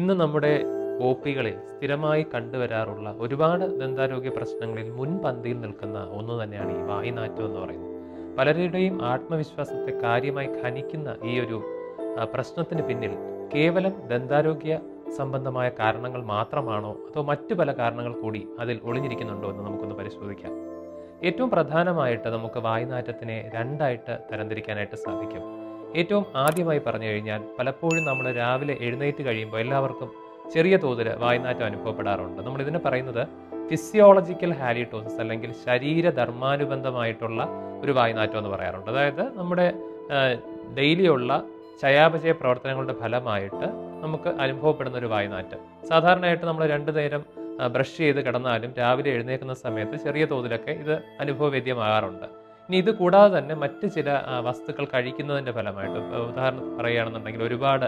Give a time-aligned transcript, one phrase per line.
[0.00, 0.64] ഇന്ന് നമ്മുടെ
[1.02, 7.96] ഒ പികളിൽ സ്ഥിരമായി കണ്ടുവരാറുള്ള ഒരുപാട് ദന്താരോഗ്യ പ്രശ്നങ്ങളിൽ മുൻപന്തിയിൽ നിൽക്കുന്ന ഒന്ന് തന്നെയാണ് ഈ വായിനാറ്റം എന്ന് പറയുന്നത്.
[8.38, 11.62] പലരുടെയും ആത്മവിശ്വാസത്തെ കാര്യമായി ഖനിക്കുന്ന ഈ ഒരു
[12.34, 13.10] പ്രശ്നത്തിന് പിന്നിൽ
[13.54, 14.80] കേവലം ദന്താരോഗ്യ
[15.16, 20.52] സംബന്ധമായ കാരണങ്ങൾ മാത്രമാണോ അതോ മറ്റു പല കാരണങ്ങൾ കൂടി അതിൽ ഒളിഞ്ഞിരിക്കുന്നുണ്ടോ എന്ന് നമുക്കൊന്ന് പരിശോധിക്കാം.
[21.24, 25.59] ഏറ്റവും പ്രധാനമായിട്ട് നമുക്ക് വായുനാറ്റത്തിനെ രണ്ടായിട്ട് തരംതിരിക്കാനായിട്ട് സാധിക്കും.
[25.96, 30.12] ഏറ്റവും ആദ്യമായി പറഞ്ഞു കഴിഞ്ഞാൽ പലപ്പോഴും നമ്മൾ രാവിലെ എഴുന്നേറ്റ് കഴിയുമ്പോൾ എല്ലാവർക്കും
[30.50, 32.42] ചെറിയ തോതിൽ വായ്നാറ്റം അനുഭവപ്പെടാറുണ്ട്.
[32.42, 33.28] നമ്മൾ ഇതിനെ പറയുന്നത്
[33.70, 37.48] ഫിസിയോളജിക്കൽ ഹാലിറ്റോസിസ് അല്ലെങ്കിൽ ശരീരധർമാനുബന്ധമായിട്ടുള്ള
[37.84, 38.90] ഒരു വായ്നാറ്റം എന്ന് പറയാറുണ്ട്.
[38.90, 39.72] അതായത് നമ്മുടെ
[40.78, 41.44] ഡെയിലിയുള്ള
[41.82, 43.66] ചയാപചയ പ്രവർത്തനങ്ങളുടെ ഫലമായിട്ട്
[44.02, 45.88] നമുക്ക് അനുഭവപ്പെടുന്ന ഒരു വായ്നാറ്റം.
[45.88, 47.24] സാധാരണയായിട്ട് നമ്മൾ രണ്ടു നേരം
[47.72, 52.39] ബ്രഷ് ചെയ്ത് കിടന്നാലും രാവിലെ എഴുന്നേൽക്കുന്ന സമയത്ത് ചെറിയ തോതിലൊക്കെ ഇത് അനുഭവവേദ്യമാകാറുണ്ട്.
[52.70, 54.08] ഇനി ഇത് കൂടാതെ തന്നെ മറ്റ് ചില
[54.46, 57.86] വസ്തുക്കൾ കഴിക്കുന്നതിന്റെ ഫലമായിട്ട് ഉദാഹരണം പറയുകയാണെന്നുണ്ടെങ്കിൽ ഒരുപാട്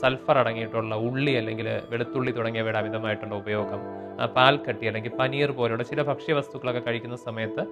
[0.00, 3.80] സൾഫർ അടങ്ങിയിട്ടുള്ള ഉള്ളി അല്ലെങ്കിൽ വെളുത്തുള്ളി തുടങ്ങിയവയുടെ അമിതമായിട്ടുള്ള ഉപയോഗം
[4.36, 7.64] പാൽക്കട്ടി അല്ലെങ്കിൽ പനീർ പോലുള്ള ചില ഭക്ഷ്യവസ്തുക്കളൊക്കെ കഴിക്കുന്ന സമയത്ത്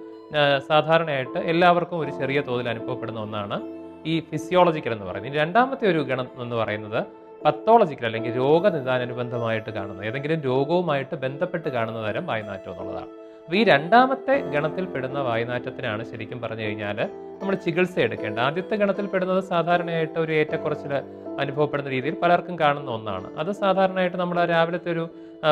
[0.67, 3.59] സാധാരണയായിട്ട് എല്ലാവർക്കും ഒരു ചെറിയ തോതിൽ അനുഭവപ്പെടുന്ന ഒന്നാണ്
[4.05, 5.39] ഈ ഫിസിയോളജിക്കൽ എന്ന് പറയുന്നത്.
[5.43, 6.99] രണ്ടാമത്തെ ഒരു ഗണം എന്ന് പറയുന്നത്
[7.45, 13.11] പത്തോളജിക്കൽ അല്ലെങ്കിൽ രോഗനിദാനുബന്ധമായിട്ട് കാണുന്നത് ഏതെങ്കിലും രോഗവുമായിട്ട് ബന്ധപ്പെട്ട് കാണുന്ന തരം വായനാറ്റം എന്നുള്ളതാണ്.
[13.57, 16.97] ഈ രണ്ടാമത്തെ ഗണത്തിൽ പെടുന്ന വായുനാറ്റത്തിനാണ് ശരിക്കും പറഞ്ഞു കഴിഞ്ഞാൽ
[17.39, 20.93] നമ്മൾ ചികിത്സ എടുക്കേണ്ട ആദ്യത്തെ ഗണത്തിൽ പെടുന്നത് സാധാരണയായിട്ട് ഒരു ഏറ്റക്കുറച്ചിൽ
[21.43, 23.27] അനുഭവപ്പെടുന്ന രീതിയിൽ പലർക്കും കാണുന്ന ഒന്നാണ്.
[23.41, 25.03] അത് സാധാരണയായിട്ട് നമ്മൾ രാവിലത്തെ ഒരു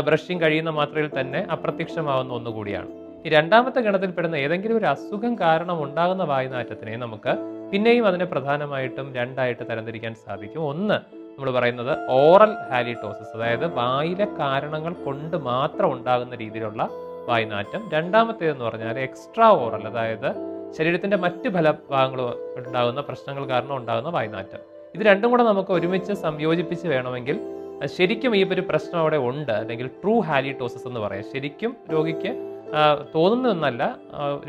[0.07, 2.91] ബ്രഷിങ് കഴിയുന്ന മാത്രയിൽ തന്നെ അപ്രത്യക്ഷമാവുന്ന ഒന്നുകൂടിയാണ്
[3.25, 7.33] ഈ രണ്ടാമത്തെ ഗണത്തിൽ പെടുന്ന ഏതെങ്കിലും ഒരു അസുഖം കാരണം ഉണ്ടാകുന്ന വായുനാറ്റത്തിനെ നമുക്ക്
[7.71, 10.61] പിന്നെയും അതിനെ പ്രധാനമായിട്ടും രണ്ടായിട്ട് തരംതിരിക്കാൻ സാധിക്കും.
[10.71, 10.97] ഒന്ന്
[11.31, 16.83] നമ്മൾ പറയുന്നത് ഓറൽ ഹാലിറ്റോസിസ് അതായത് വായിലെ കാരണങ്ങൾ കൊണ്ട് മാത്രം ഉണ്ടാകുന്ന രീതിയിലുള്ള
[17.27, 17.89] വായുനാറ്റം.
[17.93, 20.29] രണ്ടാമത്തേതെന്ന് പറഞ്ഞാൽ എക്സ്ട്രാ ഓറൽ അതായത്
[20.77, 22.21] ശരീരത്തിന്റെ മറ്റ് ഫലഭാഗങ്ങൾ
[22.57, 24.59] ഉണ്ടാകുന്ന പ്രശ്നങ്ങൾ കാരണം ഉണ്ടാകുന്ന വായ്നാറ്റം.
[24.95, 27.39] ഇത് രണ്ടും കൂടെ നമുക്ക് ഒരുമിച്ച് സംയോജിപ്പിച്ച് വേണമെങ്കിൽ
[27.85, 29.51] ശരിക്കും ഈ ഒരു പ്രശ്നം അവിടെ ഉണ്ട്.
[29.51, 31.23] അല്ലെങ്കിൽ ട്രൂ ഹാലിറ്റോസിസ് എന്ന് പറയാം.
[31.23, 33.97] ശരിക്കും രോഗിക്ക് ആ, തോന്നുന്നതൊന്നല്ല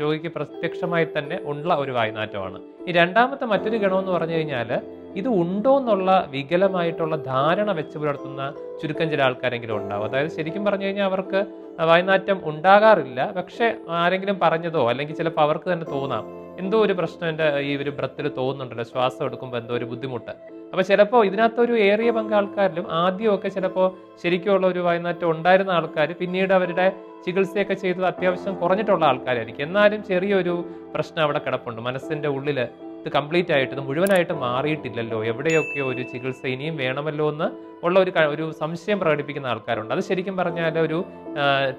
[0.01, 2.59] രോഗിക്ക് പ്രത്യക്ഷമായി തന്നെ ഉള്ള ഒരു വായ്നാറ്റമാണ്.
[2.87, 4.81] ഈ രണ്ടാമത്തെ മറ്റൊരു ഗണമെന്ന് പറഞ്ഞു കഴിഞ്ഞാൽ
[5.15, 10.05] ഇത് ഉണ്ടോ എന്നുള്ള വികലമായിട്ടുള്ള ധാരണ വെച്ച് പുലർത്തുന്ന ചുരുക്കം ചില ആൾക്കാരെങ്കിലും ഉണ്ടാവും.
[10.05, 11.45] അതായത് ശരിക്കും പറഞ്ഞു കഴിഞ്ഞാൽ അവർക്ക്
[11.79, 13.31] വായ്നാറ്റം ഉണ്ടാകാറില്ല.
[13.31, 16.39] പക്ഷെ ആരെങ്കിലും പറഞ്ഞതോ അല്ലെങ്കിൽ ചിലപ്പോൾ അവർക്ക് തന്നെ തോന്നാം.
[16.59, 20.31] എന്തോ ഒരു പ്രശ്നം എന്റെ ഈ ഒരു ബ്രത്തിൽ തോന്നുന്നുണ്ടല്ലോ ശ്വാസം എടുക്കുമ്പോൾ എന്തോ ഒരു ബുദ്ധിമുട്ട്.
[20.71, 26.91] അപ്പോൾ ചിലപ്പോൾ ഇതിനകത്തൊരു ഏറിയ പങ്ക് ആൾക്കാരിലും ആദ്യമൊക്കെ ചിലപ്പോൾ ശരിക്കുമുള്ള ഒരു വായ്നാറ്റം ഉണ്ടായിരുന്ന ആൾക്കാർ പിന്നീട് അവരുടെ
[27.25, 29.63] ചികിത്സയൊക്കെ ചെയ്തത് അത്യാവശ്യം കുറഞ്ഞിട്ടുള്ള ആൾക്കാരായിരിക്കും.
[29.63, 31.81] എന്നാലും ചെറിയൊരു പ്രശ്നം അവിടെ കിടപ്പുണ്ട്.
[31.81, 35.23] മനസ്സിന്റെ ഉള്ളിൽ ഇത് കംപ്ലീറ്റ് ആയിട്ട് ഇത് മുഴുവനായിട്ട് മാറിയിട്ടില്ലല്ലോ.
[35.23, 37.47] എവിടെയൊക്കെ ഒരു ചികിത്സ ഇനിയും വേണമല്ലോ എന്ന്
[37.85, 39.93] ഉള്ള ഒരു ഒരു സംശയം പ്രകടിപ്പിക്കുന്ന ആൾക്കാരുണ്ട്.
[39.93, 41.05] അത് ശരിക്കും പറഞ്ഞാൽ ഒരു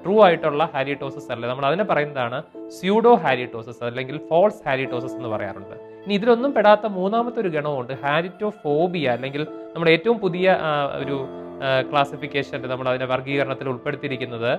[0.04, 1.46] ട്രൂ ആയിട്ടുള്ള ഹാലിറ്റോസിസ് അല്ല.
[1.46, 5.76] നമ്മൾ അതിനെ പറയുന്നതാണ് സ്യൂഡോ ഹാരിറ്റോസിസ് അല്ലെങ്കിൽ ഫോൾസ് ഹാരിറ്റോസിസ് എന്ന് പറയാറുണ്ട്.
[6.04, 10.58] ഇനി ഇതിലൊന്നും പെടാത്ത മൂന്നാമത്തെ ഒരു ഗണമുണ്ട് ഹാരിറ്റോഫോബിയ അല്ലെങ്കിൽ നമ്മുടെ ഏറ്റവും പുതിയ
[11.02, 11.28] ഒരു
[11.90, 14.52] ക്ലാസിഫിക്കേഷൻ നമ്മൾ അതിന്റെ വർഗീകരണത്തിൽ ഉൾപ്പെടുത്തിയിരിക്കുന്നത്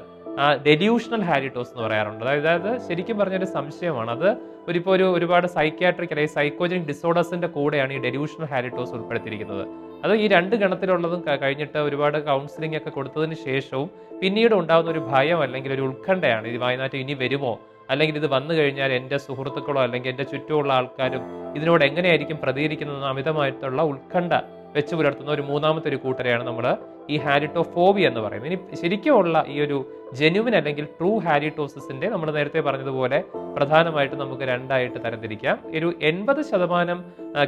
[0.68, 2.26] ഡെല്യൂഷണൽ ഹാരിറ്റോസ് എന്ന് പറയാറുണ്ട്.
[2.26, 4.12] അതായത് ശരിക്കും പറഞ്ഞൊരു സംശയമാണ്.
[4.12, 4.38] അത്
[4.68, 9.68] ഒരിപ്പോൾ ഒരു ഒരുപാട് സൈക്യാട്രിക് അല്ലെങ്കിൽ സൈക്കോജനിക് ഡിസോർഡേഴ്സിന്റെ കൂടെയാണ് ഈ ഡെഡ്യൂഷണൽ ഹാരിറ്റോസ് ഉൾപ്പെടുത്തിയിരിക്കുന്നത്.
[10.04, 13.90] അത് ഈ രണ്ട് ഗണത്തിലുള്ളതും കഴിഞ്ഞിട്ട് ഒരുപാട് കൗൺസിലിംഗ് ഒക്കെ കൊടുത്തതിന് ശേഷവും
[14.22, 16.48] പിന്നീട് ഉണ്ടാകുന്ന ഒരു ഭയം അല്ലെങ്കിൽ ഒരു ഉത്കണ്ഠയാണ്.
[16.48, 17.60] ഇത് വായനാറ്റം ഇനി വരുമോ?
[17.90, 21.24] അല്ലെങ്കിൽ ഇത് വന്നു കഴിഞ്ഞാൽ എന്റെ സുഹൃത്തുക്കളോ അല്ലെങ്കിൽ എന്റെ ചുറ്റുമുള്ള ആൾക്കാരും
[21.56, 24.34] ഇതിനോട് എങ്ങനെയായിരിക്കും പ്രതികരിക്കുന്നതെന്ന് അമിതമായിട്ടുള്ള ഉത്കണ്ഠ
[24.76, 26.78] വെച്ച് പുലർത്തുന്ന ഒരു മൂന്നാമത്തെ ഒരു കൂട്ടരെയാണ് നമ്മൾ
[27.10, 28.54] ഈ ഹാരിറ്റോഫോബിയ എന്ന് പറയുന്നത്.
[28.54, 29.78] ഇനി ശരിക്കുമുള്ള ഈ ഒരു
[30.14, 33.24] ജെനുവിൻ അല്ലെങ്കിൽ ട്രൂ ഹാരിറ്റോസിസിന്റെ നമ്മൾ നേരത്തെ പറഞ്ഞതുപോലെ
[33.58, 35.58] പ്രധാനമായിട്ട് നമുക്ക് രണ്ടായിട്ട് തരംതിരിക്കാം.
[35.78, 37.04] ഒരു എൺപത് ശതമാനം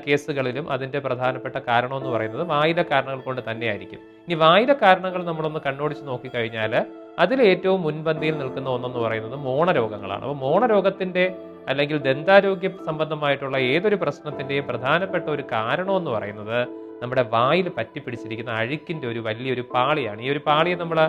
[0.07, 3.99] കേസുകളിലും അതിന്റെ പ്രധാനപ്പെട്ട കാരണം എന്ന് പറയുന്നത് വായുല കാരണങ്ങൾ കൊണ്ട് തന്നെയായിരിക്കും.
[4.27, 6.85] ഇനി വായുല കാരണങ്ങൾ നമ്മളൊന്ന് കണ്ണോടിച്ച് നോക്കിക്കഴിഞ്ഞാൽ
[7.19, 10.21] അതിൽ ഏറ്റവും മുൻപന്തിയിൽ നിൽക്കുന്ന ഒന്നെന്ന് പറയുന്നത് മോണരോഗങ്ങളാണ്.
[10.21, 11.35] അപ്പോൾ മോണരോഗത്തിന്റെ
[11.67, 19.19] അല്ലെങ്കിൽ ദന്താരോഗ്യ സംബന്ധമായിട്ടുള്ള ഏതൊരു പ്രശ്നത്തിന്റെയും പ്രധാനപ്പെട്ട ഒരു കാരണം എന്ന് പറയുന്നത് നമ്മുടെ വായിൽ പറ്റിപ്പിടിച്ചിരിക്കുന്ന അഴുക്കിന്റെ ഒരു
[19.19, 20.21] വലിയൊരു പാളിയാണ്.
[20.21, 20.99] ഈ ഒരു പാളിയെ നമ്മൾ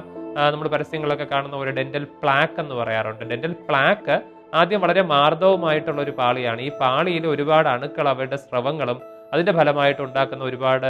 [0.53, 3.25] നമ്മൾ പരസ്യങ്ങളൊക്കെ കാണുന്ന ഒരു ഡെന്റൽ പ്ലാക്ക് എന്ന് പറയാറുണ്ട്.
[3.33, 4.15] ഡെന്റൽ പ്ലാക്ക്
[4.55, 6.61] ആദ്യം വളരെ മാർദ്ദവുമായിട്ടുള്ള ഒരു പാളിയാണ്.
[6.61, 8.99] ഈ പാളിയിൽ ഒരുപാട് അണുക്കൾ അവരുടെ സ്രവങ്ങളും
[9.33, 10.89] അതിന്റെ ഫലമായിട്ട് ഉണ്ടാക്കുന്ന ഒരുപാട്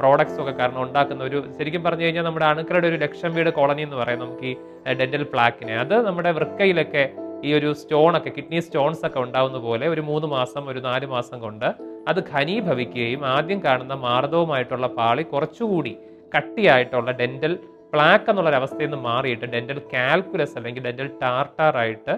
[0.00, 3.96] പ്രോഡക്ട്സ് ഒക്കെ കാരണം ഉണ്ടാക്കുന്ന ഒരു ശരിക്കും പറഞ്ഞു കഴിഞ്ഞാൽ നമ്മുടെ അണുക്കളുടെ ഒരു ലക്ഷം വീട് കോളനി എന്ന്
[3.96, 4.54] പറയാം നമുക്ക് ഈ
[4.92, 5.76] ഡെന്റൽ പ്ലാക്കിനെ.
[5.76, 7.04] അത് നമ്മുടെ വൃക്കയിലൊക്കെ
[7.44, 11.40] ഈ ഒരു സ്റ്റോൺ ഒക്കെ കിഡ്നി സ്റ്റോൺസ് ഒക്കെ ഉണ്ടാവുന്ന പോലെ ഒരു മൂന്ന് മാസം ഒരു നാല് മാസം
[11.40, 11.68] കൊണ്ട്
[12.08, 15.92] അത് ഘനീഭവിക്കുകയും ആദ്യം കാണുന്ന മാർദ്ദവുമായിട്ടുള്ള പാളി കുറച്ചുകൂടി
[16.34, 17.54] കട്ടിയായിട്ടുള്ള ഡെന്റൽ
[17.92, 22.12] പ്ലാക്ക് എന്നുള്ളൊരവസ്ഥയിൽ നിന്ന് മാറിയിട്ട് ഡെന്റൽ കാൽക്കുലസ് അല്ലെങ്കിൽ ഡെന്റൽ ടാർട്ടാറായിട്ട്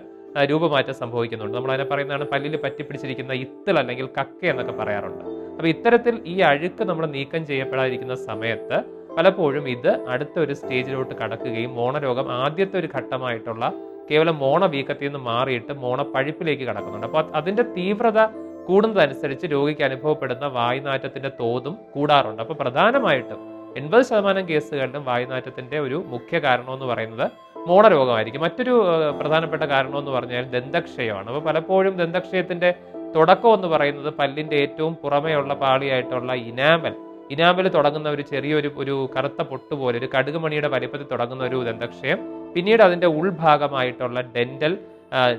[0.51, 1.55] രൂപമാറ്റം സംഭവിക്കുന്നുണ്ട്.
[1.57, 5.25] നമ്മൾ അതിനെ പറയുന്നതാണ് പല്ലിൽ പറ്റിപ്പിടിച്ചിരിക്കുന്ന ഇത്തൽ അല്ലെങ്കിൽ കക്ക എന്നൊക്കെ പറയാറുണ്ട്.
[5.57, 8.79] അപ്പൊ ഇത്തരത്തിൽ ഈ അഴുക്ക് നമ്മൾ നീക്കം ചെയ്യപ്പെടാതിരിക്കുന്ന സമയത്ത്
[9.17, 13.65] പലപ്പോഴും ഇത് അടുത്ത ഒരു സ്റ്റേജിലോട്ട് കടക്കുകയും മോണരോഗം ആദ്യത്തെ ഒരു ഘട്ടമായിട്ടുള്ള
[14.11, 17.07] കേവലം മോണ വീക്കത്തിൽ നിന്ന് മാറിയിട്ട് മോണ പഴുപ്പിലേക്ക് കടക്കുന്നുണ്ട്.
[17.07, 18.21] അപ്പോൾ അതിന്റെ തീവ്രത
[18.69, 22.43] കൂടുന്നതനുസരിച്ച് രോഗിക്ക് അനുഭവപ്പെടുന്ന വായുനാറ്റത്തിന്റെ തോതും കൂടാറുണ്ട്.
[22.43, 27.31] അപ്പോൾ പ്രധാനമായിട്ടും എൺപത് ശതമാനം കേസുകളിലും വായുനാറ്റത്തിന്റെ ഒരു മുഖ്യ കാരണം എന്ന് പറയുന്നത്
[27.69, 28.43] മോണരോഗമായിരിക്കും.
[28.43, 28.85] മറ്റൊരു
[29.21, 31.31] പ്രധാനപ്പെട്ട കാരണം എന്ന് പറഞ്ഞാൽ ദന്തക്ഷയമാണ്.
[31.31, 32.75] അപ്പോൾ പലപ്പോഴും ദന്തക്ഷയത്തിന്റെ
[33.17, 36.95] തുടക്കം എന്ന് പറയുന്നത് പല്ലിന്റെ ഏറ്റവും പുറമെയുള്ള പാളിയായിട്ടുള്ള ഇനാമൽ.
[37.31, 42.19] ഇനാമൽ തുടങ്ങുന്ന ഒരു ചെറിയൊരു ഒരു കറുത്ത പൊട്ട് പോലെ ഒരു കടുകുമണിയുടെ വലിപ്പത്തിൽ തുടങ്ങുന്ന ഒരു ദന്തക്ഷയം.
[42.55, 44.79] പിന്നീട് അതിന്റെ ഉൾഭാഗമായിട്ടുള്ള ഡെന്റൽ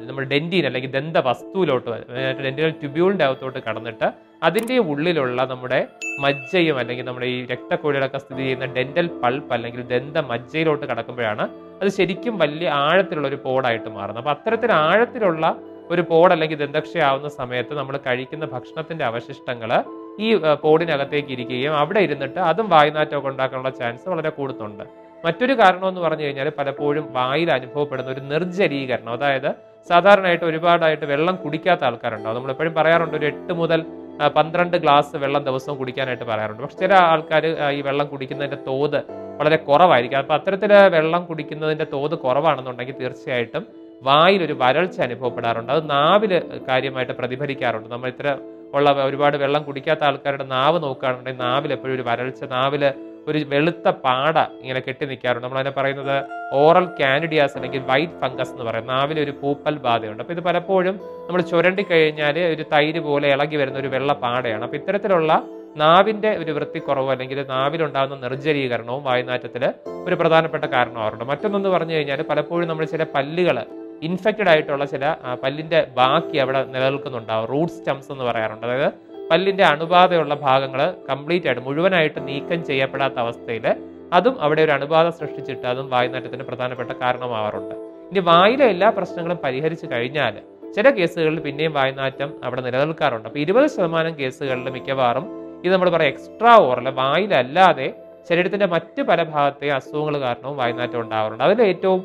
[0.07, 1.97] നമ്മൾ ഡെന്റിൻ അല്ലെങ്കിൽ ദന്ത വസ്തുവിലോട്ട്
[2.45, 4.07] ഡെന്റൽ ട്യൂബ്യൂളിന്റെ അകത്തോട്ട് കടന്നിട്ട്
[4.47, 5.79] അതിന്റെ ഉള്ളിലുള്ള നമ്മുടെ
[6.23, 11.45] മജ്ജയും അല്ലെങ്കിൽ നമ്മുടെ ഈ രക്തക്കുഴലൊക്കെ സ്ഥിതി ചെയ്യുന്ന ഡെന്റൽ പൾപ്പ് അല്ലെങ്കിൽ ദന്ത മജ്ജയിലോട്ട് കടക്കുമ്പോഴാണ്
[11.81, 14.21] അത് ശരിക്കും വലിയ ആഴത്തിലുള്ള ഒരു പോഡായിട്ട് മാറുന്നത്.
[14.23, 15.45] അപ്പൊ അത്തരത്തിൽ ആഴത്തിലുള്ള
[15.93, 19.71] ഒരു പോഡ് അല്ലെങ്കിൽ ദന്തക്ഷയാവുന്ന സമയത്ത് നമ്മൾ കഴിക്കുന്ന ഭക്ഷണത്തിന്റെ അവശിഷ്ടങ്ങൾ
[20.25, 20.27] ഈ
[20.65, 24.85] പോഡിനകത്തേക്ക് ഇരിക്കുകയും അവിടെ ഇരുന്നിട്ട് അതും വായുനാറ്റമൊക്കെ ഉണ്ടാക്കാനുള്ള ചാൻസ് വളരെ കൂടുന്നുണ്ട്.
[25.25, 29.13] മറ്റൊരു കാരണം എന്ന് പറഞ്ഞു കഴിഞ്ഞാൽ പലപ്പോഴും വായിൽ അനുഭവപ്പെടുന്ന ഒരു നിർജലീകരണം.
[29.13, 29.49] അതായത്
[29.89, 33.79] സാധാരണയായിട്ട് ഒരുപാടായിട്ട് വെള്ളം കുടിക്കാത്ത ആൾക്കാരുണ്ടാവും നമ്മളെപ്പോഴും പറയാറുണ്ട് ഒരു എട്ട് മുതൽ
[34.35, 36.61] പന്ത്രണ്ട് ഗ്ലാസ് വെള്ളം ദിവസവും കുടിക്കാനായിട്ട് പറയാറുണ്ട്.
[36.63, 37.45] പക്ഷെ ചില ആൾക്കാർ
[37.77, 38.99] ഈ വെള്ളം കുടിക്കുന്നതിന്റെ തോത്
[39.39, 40.17] വളരെ കുറവായിരിക്കും.
[40.17, 43.63] അപ്പോൾ അത്തരത്തിൽ വെള്ളം കുടിക്കുന്നതിന്റെ തോത് കുറവാണെന്നുണ്ടെങ്കിൽ തീർച്ചയായിട്ടും
[44.03, 45.71] വായിൽ ഒരു വരൾച്ച അനുഭവപ്പെടാറുണ്ട്.
[45.71, 46.31] അത് നാവിൽ
[46.69, 47.89] കാര്യമായിട്ട് പ്രതിഫലിക്കാറുണ്ട്.
[47.89, 48.37] നമ്മൾ ഇത്ര
[48.75, 52.83] ഉള്ള ഒരുപാട് വെള്ളം കുടിക്കാത്ത ആൾക്കാരുടെ നാവ് നോക്കുകയാണെന്നുണ്ടെങ്കിൽ നാവിൽ എപ്പോഴും ഒരു വരൾച്ച നാവിൽ
[53.27, 56.15] ഒരു വെളുത്ത പാട ഇങ്ങനെ കെട്ടി നിൽക്കാറുണ്ട് നമ്മൾ അതിനെ പറയുന്നത്
[56.53, 58.87] ഓറൽ കാൻഡിഡിയാസ് അല്ലെങ്കിൽ വൈറ്റ് ഫംഗസ് എന്ന് പറയും.
[58.87, 60.23] നാവിൽ ഒരു പൂപ്പൽ ബാധയുണ്ട്.
[60.23, 60.95] അപ്പോൾ ഇത് പലപ്പോഴും
[61.27, 64.63] നമ്മൾ ചുരണ്ടി കഴിഞ്ഞാൽ ഒരു തൈര് പോലെ ഇളകി വരുന്ന ഒരു വെള്ള പാടയാണ്.
[64.63, 65.43] അപ്പോൾ ഇത്തരത്തിലുള്ള
[65.77, 69.73] നാവിന്റെ ഒരു വൃത്തിക്കുറവ് അല്ലെങ്കിൽ നാവിലുണ്ടാകുന്ന നിർജലീകരണവും വായുനാറ്റത്തിൽ
[70.07, 73.65] ഒരു പ്രധാനപ്പെട്ട കാരണമാറുണ്ട് മറ്റൊന്നെന്ന് പറഞ്ഞു കഴിഞ്ഞാൽ പലപ്പോഴും നമ്മൾ ചില പല്ലുകൾ
[74.01, 77.45] ഇൻഫെക്റ്റഡ് ആയിട്ടുള്ള ചില പല്ലിന്റെ ബാക്കി അവിടെ നിലനിൽക്കുന്നുണ്ടാവും.
[77.45, 78.67] റൂട്ട് സ്റ്റംസ് എന്ന് പറയാറുണ്ട്.
[78.67, 83.65] അതായത് പല്ലിന്റെ അണുബാധയുള്ള ഭാഗങ്ങൾ കംപ്ലീറ്റ് ആയിട്ട് മുഴുവനായിട്ട് നീക്കം ചെയ്യപ്പെടാത്ത അവസ്ഥയിൽ
[84.17, 87.75] അതും അവിടെ ഒരു അണുബാധ സൃഷ്ടിച്ചിട്ട് അതും വായുനാറ്റത്തിന് പ്രധാനപ്പെട്ട കാരണമാവാറുണ്ട്.
[88.09, 90.35] ഇനി വായിലെ എല്ലാ പ്രശ്നങ്ങളും പരിഹരിച്ചു കഴിഞ്ഞാൽ
[90.75, 93.27] ചില കേസുകളിൽ പിന്നെയും വായുനാറ്റം അവിടെ നിലനിൽക്കാറുണ്ട്.
[93.29, 95.25] അപ്പോൾ ഇരുപത് ശതമാനം കേസുകളിൽ മിക്കവാറും
[95.65, 97.87] ഇത് നമ്മൾ പറയാം എക്സ്ട്രാ ഓറൽ വായിലല്ലാതെ
[98.29, 101.43] ശരീരത്തിന്റെ മറ്റ് പല ഭാഗത്തെ അസുഖങ്ങൾ കാരണവും വായുനാറ്റം ഉണ്ടാവാറുണ്ട്.
[101.47, 102.01] അതിൽ ഏറ്റവും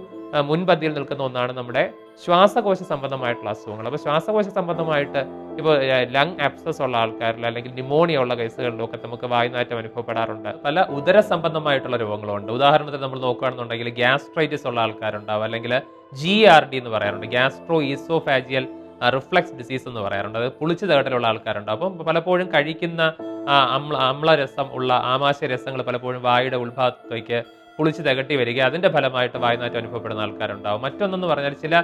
[0.51, 1.85] മുൻപന്തിയിൽ നിൽക്കുന്ന ഒന്നാണ് നമ്മുടെ
[2.25, 3.87] ശ്വാസകോശ സംബന്ധമായിട്ടുള്ള അസുഖങ്ങൾ.
[3.87, 5.19] അപ്പോൾ ശ്വാസകോശ സംബന്ധമായിട്ട്
[5.59, 10.49] ഇപ്പോൾ ലങ് ആപ്സസ് ഉള്ള ആൾക്കാരിൽ അല്ലെങ്കിൽ ന്യൂമോണിയ ഉള്ള കേസുകളിലൊക്കെ നമുക്ക് വായുനാറ്റം അനുഭവപ്പെടാറുണ്ട്.
[10.65, 12.53] പല ഉദര സംബന്ധമായിട്ടുള്ള രോഗങ്ങളുണ്ട്.
[12.53, 15.45] ഉദാഹരണത്തിന് നമ്മൾ നോക്കുകയാണെന്നുണ്ടെങ്കിൽ ഗ്യാസ്ട്രൈറ്റിസ് ഉള്ള ആൾക്കാരുണ്ടാവും.
[15.45, 15.81] അല്ലെങ്കിൽ
[16.13, 17.27] ജി ആർ ഡി എന്ന് പറയാറുണ്ട്.
[17.27, 18.67] ഗ്യാസ്ട്രോ ഈസോഫാജിയൽ
[19.17, 20.39] റിഫ്ലക്സ് ഡിസീസ് എന്ന് പറയാറുണ്ട്.
[20.39, 23.03] അത് പുളിച്ചു തേട്ടലുള്ള ആൾക്കാരുണ്ട് അപ്പം പലപ്പോഴും കഴിക്കുന്ന
[23.49, 27.43] അമ്ല അമ്ലരസം ഉള്ള ആമാശയ രസങ്ങൾ പലപ്പോഴും വായുടെ ഉത്ഭാഗത്തേക്ക്
[27.79, 28.61] പുളിച്ച് തികട്ടി വരിക.
[28.61, 30.83] അതിന്റെ ഫലമായിട്ട് വായുനാറ്റം അനുഭവപ്പെടുന്ന ആൾക്കാരുണ്ടാവും.
[30.83, 31.83] മറ്റൊന്നെന്ന് പറഞ്ഞാൽ ചില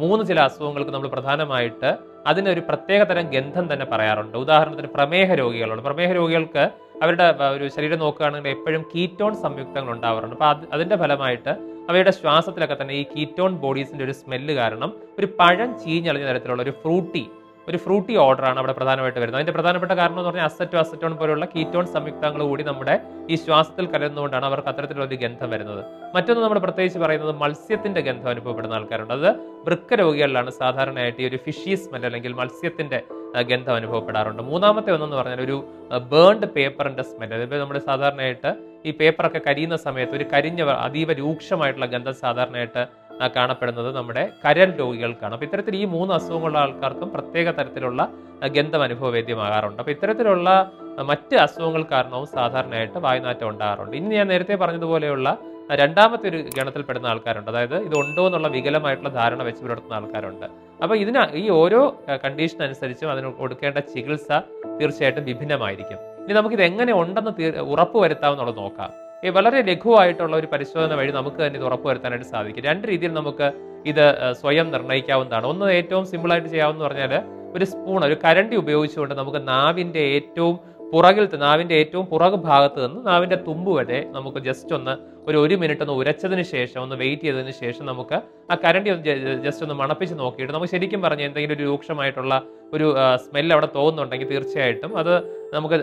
[0.00, 1.96] മൂന്ന് ചില അസുഖങ്ങൾക്ക് നമ്മൾ പ്രധാനമായിട്ട്
[2.26, 4.36] അതിനൊരു പ്രത്യേക തരം ഗന്ധം തന്നെ പറയാറുണ്ട്.
[4.38, 6.70] ഉദാഹരണത്തിന് പ്രമേഹ രോഗികളുണ്ട് പ്രമേഹ രോഗികൾക്ക്
[7.02, 7.26] അവരുടെ
[7.56, 10.34] ഒരു ശരീരം നോക്കുകയാണെങ്കിൽ എപ്പോഴും കീറ്റോൺ സംയുക്തങ്ങൾ ഉണ്ടാവാറുണ്ട്.
[10.34, 11.52] അപ്പോൾ അത് അതിന്റെ ഫലമായിട്ട്
[11.90, 17.30] അവയുടെ ശ്വാസത്തിലൊക്കെ തന്നെ ഈ കീറ്റോൺ ബോഡീസിന്റെ ഒരു സ്മെല്ല് കാരണം ഒരു പഴം ചീഞ്ഞളിഞ്ഞ തരത്തിലുള്ള ഒരു ഫ്രൂട്ടി
[17.68, 19.38] ഒരു ഫ്രൂട്ടി ഓർഡറാണ് അവിടെ പ്രധാനമായിട്ട് വരുന്നത്.
[19.40, 22.94] അതിന്റെ പ്രധാനപ്പെട്ട കാരണം എന്ന് പറഞ്ഞാൽ അസറ്റോ അസറ്റോൺ പോലുള്ള കീറ്റോൺ സംയുക്തങ്ങൾ കൂടി നമ്മുടെ
[23.30, 25.82] ഈ ശ്വാസത്തിൽ കലരുന്നതുകൊണ്ടാണ് അവർക്ക് അത്തരത്തിലുള്ള ഒരു ഗന്ധം വരുന്നത്.
[26.14, 29.14] മറ്റൊന്ന് നമ്മൾ പ്രത്യേകിച്ച് പറയുന്നത് മത്സ്യത്തിന്റെ ഗന്ധം അനുഭവപ്പെടുന്ന ആൾക്കാരുണ്ട്.
[29.14, 29.28] അത്
[29.66, 33.00] വൃക്ക രോഗികളിലാണ് സാധാരണയായിട്ട് ഈ ഒരു ഫിഷി സ്മെൽ അല്ലെങ്കിൽ മത്സ്യത്തിന്റെ
[33.50, 34.42] ഗന്ധം അനുഭവപ്പെടാറുണ്ട്.
[34.42, 35.56] മൂന്നാമത്തെ ഒന്നെന്ന് പറഞ്ഞാൽ ഒരു
[36.12, 38.50] ബേൺഡ് പേപ്പറിന്റെ സ്മെൽ അതായത് നമ്മൾ സാധാരണയായിട്ട്
[38.86, 42.82] ഈ പേപ്പറൊക്കെ കരിയുന്ന സമയത്ത് ഒരു കരിഞ്ഞ അതീവ രൂക്ഷമായിട്ടുള്ള ഗന്ധം സാധാരണയായിട്ട്
[43.26, 45.32] കാണപ്പെടുന്നത് നമ്മുടെ കരൽ രോഗികൾക്കാണ്.
[45.32, 48.08] അപ്പൊ ഇത്തരത്തിൽ ഈ മൂന്ന് അസുഖങ്ങളുള്ള ആൾക്കാർക്കും പ്രത്യേക തരത്തിലുള്ള
[48.48, 49.78] ഗന്ധം അനുഭവവേദ്യമാകാറുണ്ട്.
[49.78, 50.70] അപ്പോൾ ഇത്തരത്തിലുള്ള
[51.02, 53.96] മറ്റ് അസുഖങ്ങൾ കാരണവും സാധാരണയായിട്ട് വായുനാറ്റം ഉണ്ടാകാറുണ്ട്.
[53.96, 55.38] ഇനി ഞാൻ നേരത്തെ പറഞ്ഞതുപോലെയുള്ള
[55.72, 57.50] രണ്ടാമത്തെ ഒരു ഗണത്തിൽപ്പെടുന്ന ആൾക്കാരുണ്ട്.
[57.50, 60.46] അതായത് ഇത് ഉണ്ടോ എന്നുള്ള വികലമായിട്ടുള്ള ധാരണ വെച്ച് പുലർത്തുന്ന ആൾക്കാരുണ്ട്.
[60.82, 64.32] അപ്പോൾ ഇതിന് ഈ ഓരോ കണ്ടീഷൻ അനുസരിച്ചും അതിന് കൊടുക്കേണ്ട ചികിത്സ
[64.80, 66.24] തീർച്ചയായിട്ടും വിഭിന്നമായിരിക്കും.
[66.24, 69.07] ഇനി നമുക്കിത് എങ്ങനെ ഉണ്ടെന്ന് തീർ- ഉറപ്പുവരുത്താമെന്നുള്ളത് നോക്കാം.
[69.24, 72.64] ഈ വളരെ ലഘുവായിട്ടുള്ള ഒരു പരിശോധന വഴി നമുക്ക് തന്നെ ഇത് ഉറപ്പുവരുത്താനായിട്ട് സാധിക്കും.
[72.64, 73.46] രണ്ട് രീതിയിൽ നമുക്ക്
[73.90, 74.04] ഇത്
[74.40, 77.14] സ്വയം നിർണയിക്കാവുന്നതാണ് ഒന്ന് ഏറ്റവും സിമ്പിളായിട്ട് ചെയ്യാവുന്ന പറഞ്ഞാൽ
[77.56, 80.56] ഒരു സ്പൂൺ ഒരു കരണ്ടി ഉപയോഗിച്ചുകൊണ്ട് നമുക്ക് നാവിന്റെ ഏറ്റവും
[80.92, 84.94] പുറകിൽ നാവിന്റെ ഏറ്റവും പുറക് ഭാഗത്ത് നിന്ന് നാവിന്റെ തുമ്പ് വരെ നമുക്ക് ജസ്റ്റ് ഒന്ന്
[85.28, 88.16] ഒരു ഒരു മിനിറ്റ് ഒന്ന് ഉരച്ചതിന് ശേഷം ഒന്ന് വെയിറ്റ് ചെയ്തതിന് ശേഷം നമുക്ക്
[88.52, 89.14] ആ കരണ്ടി ഒന്ന്
[89.46, 92.36] ജസ്റ്റ് ഒന്ന് മണപ്പിച്ച് നോക്കിയിട്ട് നമുക്ക് ശരിക്കും പറഞ്ഞ എന്തെങ്കിലും ഒരു രൂക്ഷമായിട്ടുള്ള
[92.76, 92.86] ഒരു
[93.24, 95.12] സ്മെൽ അവിടെ തോന്നുന്നുണ്ടെങ്കിൽ തീർച്ചയായിട്ടും അത്
[95.56, 95.76] നമുക്ക്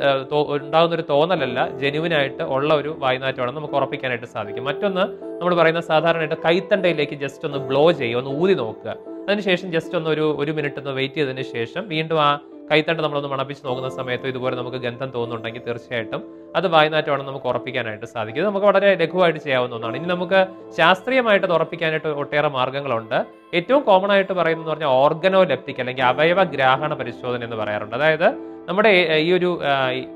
[0.58, 4.66] ഉണ്ടാകുന്ന ഒരു തോന്നലല്ല ജെനുവിനായിട്ട് ഉള്ള ഒരു വായുനാറ്റമാണെന്ന് നമുക്ക് ഉറപ്പിക്കാനായിട്ട് സാധിക്കും.
[4.70, 5.06] മറ്റൊന്ന്
[5.40, 8.90] നമ്മൾ പറയുന്ന സാധാരണയായിട്ട് കൈത്തണ്ടയിലേക്ക് ജസ്റ്റ് ഒന്ന് ബ്ലോ ചെയ്യുക ഒന്ന് ഊതി നോക്കുക.
[9.28, 12.30] അതിനുശേഷം ജസ്റ്റ് ഒന്ന് ഒരു ഒരു മിനിറ്റ് ഒന്ന് വെയിറ്റ് ചെയ്തതിന് ശേഷം വീണ്ടും ആ
[12.72, 16.22] കൈത്തണ്ട നമ്മളൊന്ന് മണപ്പിച്ച് നോക്കുന്ന സമയത്ത് ഇതുപോലെ നമുക്ക് ഗന്ധം തോന്നുന്നുണ്ടെങ്കിൽ തീർച്ചയായിട്ടും
[16.56, 18.42] അത് വായനാറ്റമാണെന്ന് നമുക്ക് ഉറപ്പിക്കാനായിട്ട് സാധിക്കും.
[18.42, 19.98] ഇത് നമുക്ക് വളരെ ലഘുവായിട്ട് ചെയ്യാവുന്ന ഒന്നാണ്.
[19.98, 20.40] ഇനി നമുക്ക്
[20.78, 27.56] ശാസ്ത്രീയമായിട്ട് ഉറപ്പിക്കാനായിട്ട് ഒട്ടേറെ മാർഗങ്ങളുണ്ട് ഏറ്റവും കോമൺ ആയിട്ട് പറയുന്നത് പറഞ്ഞാൽ ഓർഗനോലെപ്റ്റിക് അല്ലെങ്കിൽ അവയവ ഗ്രാഹണ പരിശോധന എന്ന്
[27.56, 27.96] പറയാറുണ്ട്.
[27.96, 28.28] അതായത്
[28.70, 28.92] നമ്മുടെ
[29.26, 29.60] ഈ ഒരു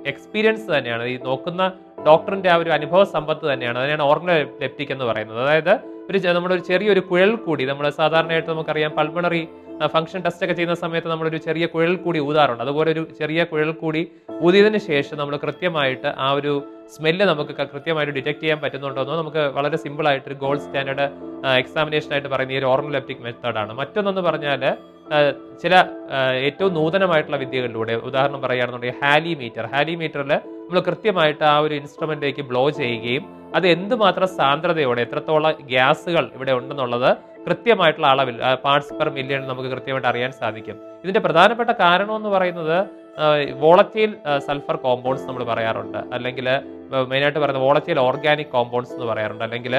[0.05, 1.03] എക്സ്പീരിയൻസ് തന്നെയാണ്.
[1.03, 1.71] ഈ നോക്കുന്ന
[2.07, 3.79] ഡോക്ടറിന്റെ ആ ഒരു അനുഭവ സമ്പത്ത് തന്നെയാണ്.
[3.79, 5.41] അതിനാണ് ഓർഗനോലെപ്റ്റിക് എന്ന് പറയുന്നത്.
[5.41, 5.73] അതായത്
[6.09, 9.49] ഒരു നമ്മുടെ ഒരു ചെറിയൊരു കുഴൽ കൂടി നമ്മൾ സാധാരണയായിട്ട് നമുക്കറിയാം പൾമണറി
[9.87, 12.63] ഫംഗ്ഷൻ ടെസ്റ്റ് ഒക്കെ ചെയ്യുന്ന സമയത്ത് നമ്മളൊരു ചെറിയ കുഴൽ കൂടി ഊതാറുണ്ട്.
[12.63, 14.01] അതുപോലെ ഒരു ചെറിയ കുഴൽ കൂടി
[14.41, 16.53] ഊതിയതിന് ശേഷം നമ്മൾ കൃത്യമായിട്ട് ആ ഒരു
[16.95, 21.05] സ്മെല്ല് നമുക്ക് കൃത്യമായിട്ട് ഡിറ്റക്ട് ചെയ്യാൻ പറ്റുന്നുണ്ടോ എന്ന് നമുക്ക് വളരെ സിമ്പിൾ ആയിട്ട് ഒരു ഗോൾഡ് സ്റ്റാൻഡേർഡ്
[21.57, 24.63] എക്സാമിനേഷൻ ആയിട്ട് പറയുന്ന ഈ ഒരു ഓർണോലെപ്റ്റിക് മെത്തേഡാണ് മറ്റൊന്നെന്ന് പറഞ്ഞാൽ
[25.61, 25.75] ചില
[26.33, 30.33] ഏറ്റവും നൂതനമായിട്ടുള്ള വിദ്യകളിലൂടെ ഉദാഹരണം പറയുകയാണെന്നുണ്ടെങ്കിൽ ഹാലി മീറ്റർ ഹാലി മീറ്ററിൽ
[30.69, 33.23] നമ്മൾ കൃത്യമായിട്ട് ആ ഒരു ഇൻസ്ട്രുമെന്റിലേക്ക് ബ്ലോ ചെയ്യുകയും
[33.57, 37.07] അത് എന്തുമാത്രം സാന്ദ്രതയോടെ എത്രത്തോളം ഗ്യാസുകൾ ഇവിടെ ഉണ്ടെന്നുള്ളത്
[37.45, 38.35] കൃത്യമായിട്ടുള്ള അളവിൽ
[38.65, 40.77] പാർട്സ് പെർ മില്യൺ നമുക്ക് കൃത്യമായിട്ട് അറിയാൻ സാധിക്കും.
[41.03, 42.77] ഇതിന്റെ പ്രധാനപ്പെട്ട കാരണം എന്ന് പറയുന്നത്
[43.63, 44.11] വോളറ്റൈൽ
[44.47, 45.99] സൾഫർ കോമ്പൗണ്ട്സ് നമ്മൾ പറയാറുണ്ട്.
[46.15, 46.47] അല്ലെങ്കിൽ
[47.11, 49.45] മെയിനായിട്ട് പറയുന്നത് വോളറ്റൈൽ ഓർഗാനിക് കോമ്പൗണ്ട്സ് എന്ന് പറയാറുണ്ട്.
[49.49, 49.75] അല്ലെങ്കിൽ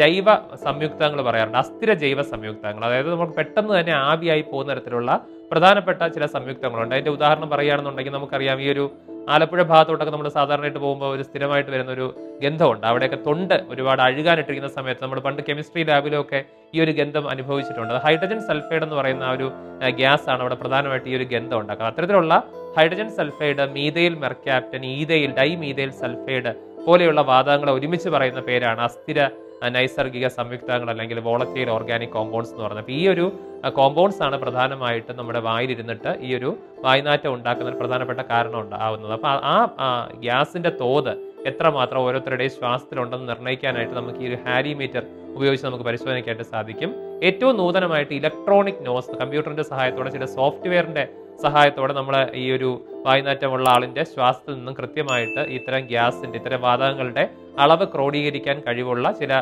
[0.00, 0.28] ജൈവ
[0.66, 1.58] സംയുക്തങ്ങൾ പറയാറുണ്ട്.
[1.64, 2.82] അസ്ഥിര ജൈവ സംയുക്തങ്ങൾ.
[2.88, 5.12] അതായത് നമുക്ക് പെട്ടെന്ന് തന്നെ ആവിയായി പോകുന്ന തരത്തിലുള്ള
[5.50, 6.92] പ്രധാനപ്പെട്ട ചില സംയുക്തങ്ങളുണ്ട്.
[6.94, 8.84] അതിന്റെ ഉദാഹരണം പറയുകയാണെന്നുണ്ടെങ്കിൽ നമുക്കറിയാം ഈ ഒരു
[9.34, 12.06] ആലപ്പുഴ ഭാഗത്തോട്ടൊക്കെ നമ്മൾ സാധാരണയായിട്ട് പോകുമ്പോൾ ഒരു സ്ഥിരമായിട്ട് വരുന്ന ഒരു
[12.42, 12.84] ഗന്ധമുണ്ട്.
[12.90, 16.40] അവിടെയൊക്കെ തൊണ്ട് ഒരുപാട് അഴുകാനിട്ടിരിക്കുന്ന സമയത്ത് നമ്മൾ പണ്ട് കെമിസ്ട്രി ലാബിലൊക്കെ
[16.74, 17.92] ഈ ഒരു ഗന്ധം അനുഭവിച്ചിട്ടുണ്ട്.
[17.94, 19.48] അത് ഹൈഡ്രജൻ സൾഫൈഡ് എന്ന് പറയുന്ന ആ ഒരു
[20.00, 22.34] ഗ്യാസ് ആണ് അവിടെ പ്രധാനമായിട്ട് ഈ ഒരു ഗന്ധം ഉണ്ടാക്കുന്നത് അത്തരത്തിലുള്ള
[22.78, 25.30] hydrogen sulphide methyl mercaptan ethyl
[25.62, 26.52] dimethyl sulphide
[26.86, 29.20] പോലെയുള്ള വാദങ്ങളെ ഒരുമിച്ച് പറയുന്ന പേരാണ് അസ്ഥിര
[29.68, 33.32] നൈസർഗിക സംയുക്തങ്ങൾ അല്ലെങ്കിൽ വോളറ്റൈൽ ഓർഗാനിക് കോമ്പൗണ്ട്സ് എന്ന് പറയുന്നത് ഈ ഒരു
[33.68, 39.12] കോമ്പൗണ്ട്സ് ആണ് പ്രധാനമായിട്ടും നമ്മുടെ വായിലിരുന്നിട്ട് ഈ ഒരു വായുനാറ്റം ഉണ്ടാക്കുന്ന പ്രധാനപ്പെട്ട കാരണം ഉണ്ടാവുന്നത്.
[39.12, 39.56] അപ്പോൾ ആ
[40.20, 41.12] ഗ്യാസിന്റെ തോത്
[41.46, 45.02] എത്രമാത്രം ഓരോരുത്തരുടെയും ശ്വാസത്തിലുണ്ടെന്ന് നിർണയിക്കാനായിട്ട് നമുക്ക് ഈ ഒരു ഹാരിമീറ്റർ
[45.36, 46.90] ഉപയോഗിച്ച് നമുക്ക് പരിശോധനയ്ക്കായിട്ട് സാധിക്കും.
[47.22, 51.08] ഏറ്റവും നൂതനമായിട്ട് ഇലക്ട്രോണിക് നോസ് കമ്പ്യൂട്ടറിന്റെ സഹായത്തോടെ ചില സോഫ്റ്റ്വെയറിന്റെ
[51.38, 52.70] സഹായത്തോടെ നമ്മൾ ഈ ഒരു
[53.06, 57.24] വായുനാറ്റമുള്ള ആളിന്റെ ശ്വാസത്തിൽ നിന്നും കൃത്യമായിട്ട് ഇത്തരം ഗ്യാസിന്റെ ഇത്തരം വാതകങ്ങളുടെ
[57.64, 59.32] അളവ് ക്രോഡീകരിക്കാൻ കഴിവുള്ള ചില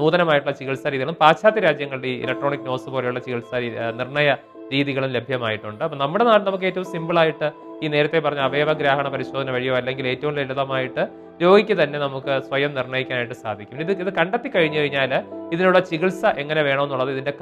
[0.00, 3.58] നൂതനമായിട്ടുള്ള ചികിത്സാ രീതികളും പാശ്ചാത്യ രാജ്യങ്ങളുടെ ഈ ഇലക്ട്രോണിക് നോസ് പോലെയുള്ള ചികിത്സാ
[4.00, 4.30] നിർണയ
[4.72, 5.82] രീതികളും ലഭ്യമായിട്ടുണ്ട്.
[5.84, 7.48] അപ്പം നമ്മുടെ നാട്ടിൽ നമുക്ക് ഏറ്റവും സിമ്പിളായിട്ട്
[7.84, 11.02] ഈ നേരത്തെ പറഞ്ഞ അവയവഗ്രാഹണ പരിശോധന വഴിയോ അല്ലെങ്കിൽ ഏറ്റവും ലളിതമായിട്ട്
[11.42, 13.80] രോഗിക്ക് തന്നെ നമുക്ക് സ്വയം നിർണയിക്കാനായിട്ട് സാധിക്കും.
[13.84, 15.12] ഇത് ഇത് കണ്ടെത്തി കഴിഞ്ഞു കഴിഞ്ഞാൽ
[15.54, 17.34] ഇതിനുള്ള ചികിത്സ എങ്ങനെ വേണമെന്നുള്ളത് ഇതിന്റെ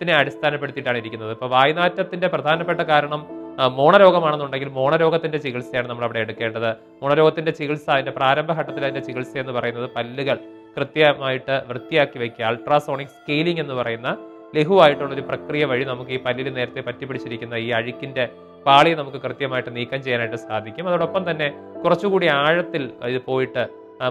[0.00, 1.32] കാരണത്തിനെ അടിസ്ഥാനപ്പെടുത്തിയിട്ടാണ് ഇരിക്കുന്നത്.
[1.36, 3.20] ഇപ്പോൾ വായുനാറ്റത്തിന്റെ പ്രധാനപ്പെട്ട കാരണം
[3.78, 6.70] മോണരോഗമാണെന്നുണ്ടെങ്കിൽ മോണരോഗത്തിന്റെ ചികിത്സയാണ് നമ്മൾ അവിടെ എടുക്കേണ്ടത്.
[7.00, 10.36] മോണരോഗത്തിന്റെ ചികിത്സ അതിന്റെ പ്രാരംഭഘട്ടത്തിൽ അതിന്റെ ചികിത്സ എന്ന് പറയുന്നത് പല്ലുകൾ
[10.76, 12.44] കൃത്യമായിട്ട് വൃത്തിയാക്കി വെക്കുക.
[12.50, 14.08] അൾട്രാസോണിക് സ്കെയിലിംഗ് എന്ന് പറയുന്ന
[14.56, 18.24] ലഘുവായിട്ടുള്ള ഒരു പ്രക്രിയ വഴി നമുക്ക് ഈ പല്ലിൽ നേരത്തെ പറ്റിപ്പിടിച്ചിരിക്കുന്ന ഈ അഴുക്കിന്റെ
[18.66, 20.86] പാളി നമുക്ക് കൃത്യമായിട്ട് നീക്കം ചെയ്യാനായിട്ട് സാധിക്കും.
[20.88, 21.48] അതോടൊപ്പം തന്നെ
[21.84, 23.62] കുറച്ചുകൂടി ആഴത്തിൽ ഇത് പോയിട്ട്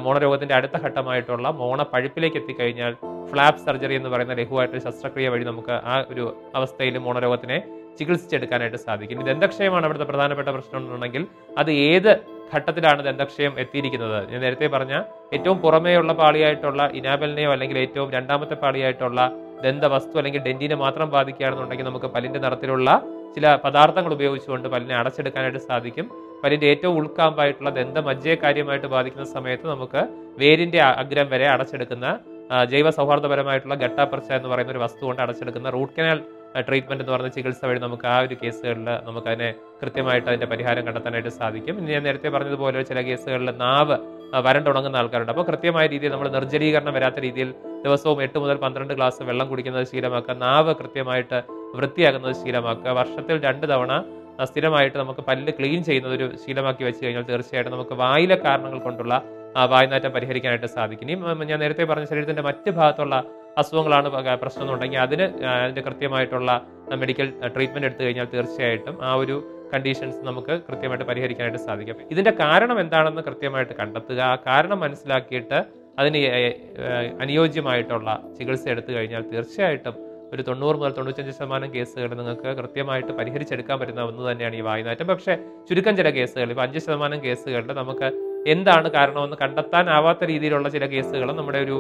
[0.06, 2.94] മോണരോഗത്തിന്റെ അടുത്ത ഘട്ടമായിട്ടുള്ള മോണ പഴുപ്പിലേക്ക് എത്തിക്കഴിഞ്ഞാൽ
[3.32, 6.26] ഫ്ലാപ്പ് സർജറി എന്ന് പറയുന്ന ലഘുവായിട്ടൊരു ശസ്ത്രക്രിയ വഴി നമുക്ക് ആ ഒരു
[6.60, 7.58] അവസ്ഥയിൽ മോണരോഗത്തിനെ
[8.00, 9.24] ചികിത്സിച്ചെടുക്കാനായിട്ട് സാധിക്കും.
[9.30, 11.24] ദന്തക്ഷയമാണ് അവിടുത്തെ പ്രധാനപ്പെട്ട പ്രശ്നം എന്നുണ്ടെങ്കിൽ
[11.62, 12.12] അത് ഏത്
[12.54, 14.20] ഘട്ടത്തിലാണ് ദന്തക്ഷയം എത്തിയിരിക്കുന്നത്?
[14.32, 14.94] ഞാൻ നേരത്തെ പറഞ്ഞ
[15.36, 19.20] ഏറ്റവും പുറമേയുള്ള പാളിയായിട്ടുള്ള ഇനാബലിനെയോ അല്ലെങ്കിൽ ഏറ്റവും രണ്ടാമത്തെ പാളിയായിട്ടുള്ള
[19.66, 22.90] ദന്തവസ്തു അല്ലെങ്കിൽ ഡെന്റിനെ മാത്രം ബാധിക്കുകയാണെന്നുണ്ടെങ്കിൽ നമുക്ക് പല്ലിന്റെ നിറത്തിലുള്ള
[23.36, 26.06] ചില പദാർത്ഥങ്ങൾ ഉപയോഗിച്ചുകൊണ്ട് പല്ലിനെ അടച്ചെടുക്കാനായിട്ട് സാധിക്കും.
[26.44, 30.02] പല്ലിന്റെ ഏറ്റവും ഉൾക്കാമ്പായിട്ടുള്ള ദന്തമജ്ജയെ കാര്യമായിട്ട് ബാധിക്കുന്ന സമയത്ത് നമുക്ക്
[30.38, 32.08] വേരിന്റെ അ- അഗ്രം വരെ അടച്ചെടുക്കുന്ന
[32.66, 36.20] ജൈവ സൗഹാർദ്ദപരമായിട്ടുള്ള ഗട്ടാപ്പർച്ച എന്ന് പറയുന്ന ഒരു വസ്തു കൊണ്ട് അടച്ചെടുക്കുന്ന റൂട്ട് കനാൽ
[36.62, 39.50] ട്രീറ്റ്മെന്റ് എന്ന് പറഞ്ഞ ചികിത്സ വഴി നമുക്ക് ആ ഒരു കേസുകളിൽ നമുക്ക് അതിനെ
[39.82, 41.78] കൃത്യമായിട്ട് അതിന്റെ പരിഹാരം കണ്ടെത്താനായിട്ട് സാധിക്കും.
[41.78, 43.98] ഇനി ഞാൻ നേരത്തെ പറഞ്ഞതുപോലെ ചില കേസുകളിൽ നാവ്
[44.40, 45.32] വരണ്ടുണങ്ങുന്ന ആൾക്കാരുണ്ട്.
[45.32, 47.50] അപ്പോൾ കൃത്യമായ രീതിയിൽ നമ്മൾ നിർജലീകരണം വരാത്ത രീതിയിൽ
[47.84, 51.40] ദിവസവും എട്ട് മുതൽ പന്ത്രണ്ട് ഗ്ലാസ് വെള്ളം കുടിക്കുന്നത് ശീലമാക്കുക നാവ് കൃത്യമായിട്ട്
[51.76, 53.92] വൃത്തിയാക്കുന്നത് ശീലമാക്കുക വർഷത്തിൽ രണ്ട് തവണ
[54.52, 59.14] സ്ഥിരമായിട്ട് നമുക്ക് പല്ല് ക്ലീൻ ചെയ്യുന്നത് ഒരു ശീലമാക്കി വെച്ച് കഴിഞ്ഞാൽ തീർച്ചയായിട്ടും നമുക്ക് വായിലെ കാരണങ്ങൾ കൊണ്ടുള്ള
[59.72, 61.06] വായുനാറ്റം പരിഹരിക്കാനായിട്ട് സാധിക്കും.
[61.12, 63.16] ഇനി ഞാൻ നേരത്തെ പറഞ്ഞ ശരീരത്തിന്റെ മറ്റ് ഭാഗത്തുള്ള
[63.62, 64.10] അസുഖങ്ങളാണ്
[64.44, 66.52] പ്രശ്നം എന്നുണ്ടെങ്കിൽ അതിന് അതിന്റെ കൃത്യമായിട്ടുള്ള
[67.02, 69.38] മെഡിക്കൽ ട്രീറ്റ്മെന്റ് എടുത്തു കഴിഞ്ഞാൽ തീർച്ചയായിട്ടും ആ ഒരു
[69.74, 71.98] കണ്ടീഷൻസ് നമുക്ക് കൃത്യമായിട്ട് പരിഹരിക്കാനായിട്ട് സാധിക്കും.
[72.14, 74.20] ഇതിന്റെ കാരണം എന്താണെന്ന് കൃത്യമായിട്ട് കണ്ടെത്തുക.
[74.32, 75.60] ആ കാരണം മനസ്സിലാക്കിയിട്ട്
[76.02, 76.20] അതിന്
[77.24, 79.96] അനുയോജ്യമായിട്ടുള്ള ചികിത്സ എടുത്തു കഴിഞ്ഞാൽ തീർച്ചയായിട്ടും
[80.34, 85.08] ഒരു തൊണ്ണൂറ് മുതൽ തൊണ്ണൂറ്റഞ്ച് ശതമാനം കേസുകൾ നിങ്ങൾക്ക് കൃത്യമായിട്ട് പരിഹരിച്ചെടുക്കാൻ പറ്റുന്ന ഒന്ന് തന്നെയാണ് ഈ വായുനാറ്റം.
[85.12, 85.36] പക്ഷേ
[85.70, 88.10] ചുരുക്കം ചില കേസുകൾ ഇപ്പോൾ അഞ്ച് ശതമാനം കേസുകളിൽ നമുക്ക്
[88.54, 91.78] എന്താണ് കാരണമെന്ന് കണ്ടെത്താനാവാത്ത രീതിയിലുള്ള ചില കേസുകൾ നമ്മുടെ ഒരു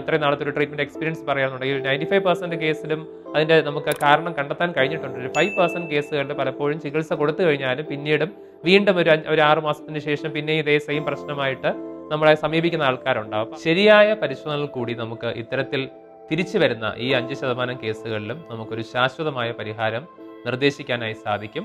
[0.00, 3.00] ഇത്രയും നാളത്തെ ഒരു ട്രീറ്റ്മെന്റ് എക്സ്പീരിയൻസ് പറയുകയാണെന്നുണ്ടെങ്കിൽ നയന്റി ഫൈവ് പെർസെന്റ് കേസിലും
[3.34, 5.16] അതിന്റെ നമുക്ക് കാരണം കണ്ടെത്താൻ കഴിഞ്ഞിട്ടുണ്ട്.
[5.22, 8.30] ഒരു ഫൈവ് പെർസെന്റ് കേസുകളിൽ പലപ്പോഴും ചികിത്സ കൊടുത്തു കഴിഞ്ഞാലും പിന്നീടും
[8.68, 11.72] വീണ്ടും ഒരു ഒരു ആറ് മാസത്തിന് ശേഷം പിന്നെ ഇതേ സെയിം പ്രശ്നമായിട്ട്
[12.12, 13.52] നമ്മളെ സമീപിക്കുന്ന ആൾക്കാരുണ്ടാവും.
[13.66, 15.82] ശരിയായ പരിശോധനകൾ കൂടി നമുക്ക് ഇത്തരത്തിൽ
[16.30, 20.04] തിരിച്ചു വരുന്ന ഈ അഞ്ച് ശതമാനം കേസുകളിലും നമുക്കൊരു ശാശ്വതമായ പരിഹാരം
[20.46, 21.64] നിർദ്ദേശിക്കാനായി സാധിക്കും.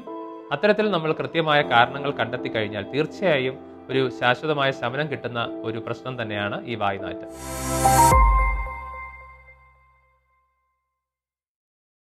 [0.52, 3.56] അത്തരത്തിൽ നമ്മൾ കൃത്യമായ കാരണങ്ങൾ കണ്ടെത്തി കഴിഞ്ഞാൽ തീർച്ചയായും
[3.90, 7.30] ഒരു ശാശ്വതമായ ശമനം കിട്ടുന്ന ഒരു പ്രശ്നം തന്നെയാണ് ഈ വായുനാറ്റം.